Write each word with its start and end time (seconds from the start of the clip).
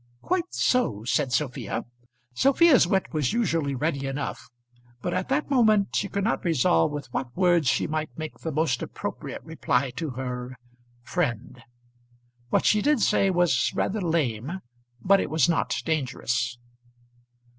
"Quite 0.23 0.55
so," 0.55 1.03
said 1.03 1.31
Sophia. 1.31 1.85
Sophia's 2.33 2.87
wit 2.87 3.13
was 3.13 3.33
usually 3.33 3.75
ready 3.75 4.07
enough, 4.07 4.49
but 4.99 5.13
at 5.13 5.29
that 5.29 5.51
moment 5.51 5.95
she 5.95 6.09
could 6.09 6.23
not 6.23 6.43
resolve 6.43 6.89
with 6.91 7.05
what 7.13 7.37
words 7.37 7.67
she 7.67 7.85
might 7.85 8.09
make 8.17 8.39
the 8.39 8.51
most 8.51 8.81
appropriate 8.81 9.43
reply 9.43 9.91
to 9.97 10.09
her 10.17 10.57
friend. 11.03 11.61
What 12.49 12.65
she 12.65 12.81
did 12.81 12.99
say 12.99 13.29
was 13.29 13.71
rather 13.75 14.01
lame, 14.01 14.61
but 15.03 15.19
it 15.19 15.29
was 15.29 15.47
not 15.47 15.79
dangerous. 15.85 16.57